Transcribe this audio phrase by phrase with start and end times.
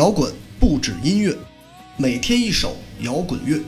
[0.00, 1.36] 摇滚不止音乐，
[1.98, 3.60] 每天一首摇滚乐。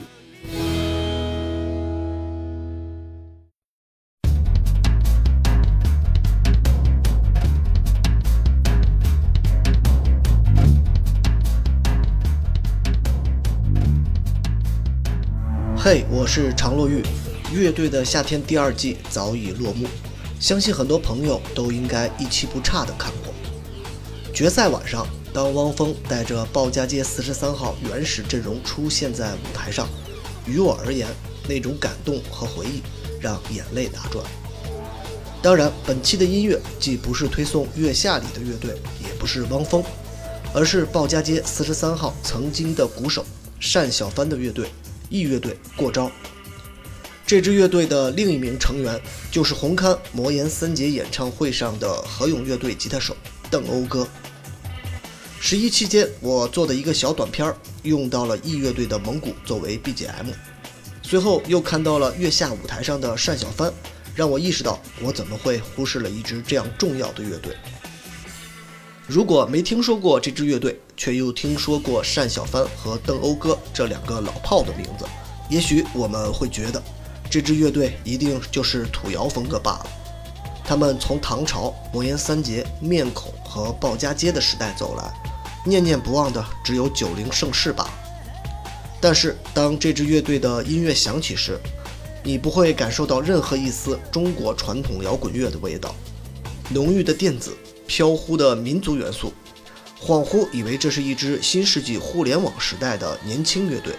[15.77, 17.03] 嘿，我是常洛玉。
[17.53, 19.85] 乐队的夏天第二季早已落幕，
[20.39, 23.31] 相信很多朋友都应该一期不差的看过。
[24.33, 29.89] 决赛晚上，当汪峰带着鲍家街四十三号原始阵容出现在舞台上，
[30.45, 31.07] 于我而言，
[31.49, 32.83] 那种感动和回忆
[33.19, 34.23] 让眼泪打转。
[35.41, 39.83] 当然，本期的音乐既不是推送月下里的乐队，也不是汪峰，
[40.53, 43.25] 而是鲍家街四十三号曾经的鼓手
[43.73, 44.69] 单小帆的乐队。
[45.09, 46.11] E 乐队过招，
[47.25, 53.15] 这支乐队的另一名成员就是红磡魔岩三杰演唱会上的何勇乐队吉他手
[53.49, 54.07] 邓欧哥。
[55.45, 60.33] 十一期间，我做的一个小短片用到了 E 乐队的蒙古作为 BGM，
[61.01, 63.69] 随后又看到了月下舞台上的单小帆，
[64.15, 67.53] 让我意识到我怎么会忽视了一支这样重要的乐队。
[69.05, 75.05] 如果没听说过这支乐队，却又听说过单小帆和邓欧哥这两个老炮的名字，
[75.49, 76.81] 也许我们会觉得
[77.29, 79.87] 这支乐队一定就是土窑风格罢了。
[80.63, 85.13] 他们从唐朝魔岩三杰、面孔和鲍家街的时代走来，
[85.65, 87.89] 念念不忘的只有九零盛世吧。
[89.01, 91.59] 但是当这支乐队的音乐响起时，
[92.23, 95.93] 你不会感受到任何一丝中国传统摇滚乐的味道，
[96.69, 97.55] 浓郁的电子。
[97.85, 99.33] 飘忽的民族元素，
[100.01, 103.93] 恍惚以为这是一支新世纪互联网时代的年轻乐队。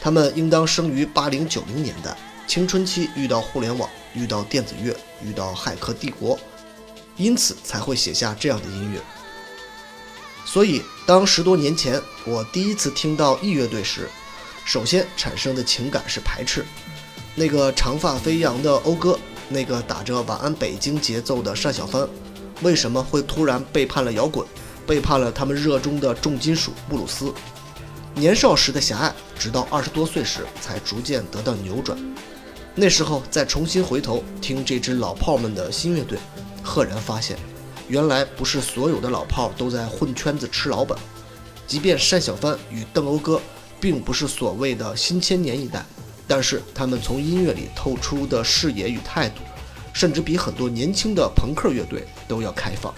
[0.00, 6.38] 他们应当生于八零九零年代，青春期遇到互联网，遇到电子乐，遇到骇客帝国，
[7.16, 9.00] 因此才会写下这样的音乐。
[10.44, 14.08] 所以，当十多年前我第一次听到 E 乐队时，
[14.64, 16.64] 首先产生的情感是排斥。
[17.34, 19.18] 那个长发飞扬的讴歌，
[19.48, 22.08] 那个打着晚安北京节奏的单小帆。
[22.62, 24.46] 为什么会突然背叛了摇滚，
[24.86, 27.34] 背叛了他们热衷的重金属布鲁斯？
[28.14, 31.98] 年少时的狭隘，直到二十多岁时才逐渐得到扭转。
[32.76, 36.16] 那时候再重新回头听这支老炮们的新乐队，
[36.62, 37.36] 赫然发现，
[37.88, 40.96] 原来不是所有的老炮都在混圈子吃老本。
[41.66, 43.40] 即便单小帆与邓欧哥
[43.80, 45.84] 并不是所谓的新千年一代，
[46.26, 49.40] 但是他们从音乐里透出的视野与态度。
[49.92, 52.92] 甚至比很多年轻的朋克乐队都要开放。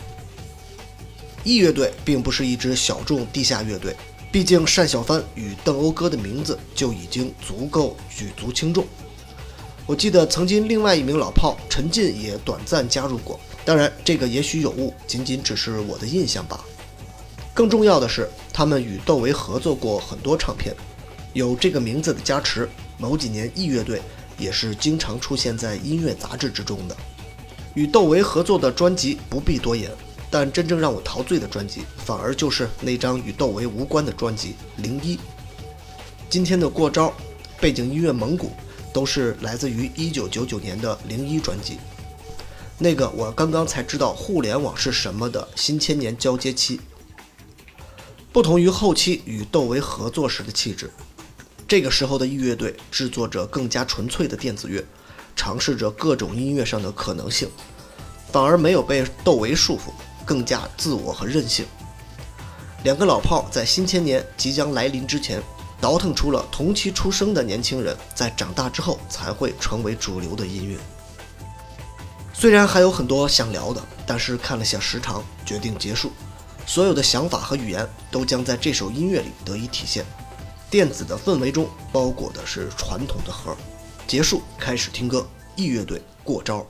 [1.44, 3.94] E 乐队并不是一支小众地下乐队，
[4.32, 8.86] 毕竟单小帆与邓欧哥的名字就已经足够举足轻重。
[9.86, 16.64] 我记得曾经另外一名老炮陈进也短暂加入过，当然这个也许有误，仅仅只是我的印象吧。
[17.54, 20.74] 更重要的是，他们与窦唯合作过很多唱片，
[21.32, 24.02] 有这个名字的加持，某几年 E 乐队。
[24.38, 26.94] 也是经常出现在音乐杂志之中的。
[27.72, 29.90] 与窦唯合作的专辑不必多言，
[30.30, 35.16] 但真正让我陶醉的专辑，反而就是那张与窦唯无关的专辑《零一》。
[36.28, 37.14] 今天的过招，
[37.58, 38.52] 背景音乐蒙古，
[38.96, 41.76] 都是来自于1999年的《零一》专辑。
[42.78, 46.80] 那个我刚刚才知道互联网是什么的新千年交接期。
[48.32, 50.90] 不同于后期与窦唯合作时的气质。
[51.68, 54.82] 这个时候的乐队制作着更加纯粹的电子乐，
[55.34, 57.50] 尝试着各种音乐上的可能性，
[58.32, 59.90] 反而没有被窦唯束缚，
[60.24, 61.66] 更加自我和任性。
[62.82, 65.42] 两个老炮在新千年即将来临之前，
[65.80, 70.78] 倒腾出了同期出生的年轻人在长大之后才会成为主流的音乐。
[72.32, 76.12] 虽然还有很多想聊的，但是看了下时长，决定结束。
[76.66, 80.04] 所有的想法和语言都将在这首音乐里得以体现。
[80.68, 83.56] 电子的氛围中包裹的是传统的核。
[84.06, 85.26] 结束，开始听歌。
[85.54, 86.66] E 乐队过招。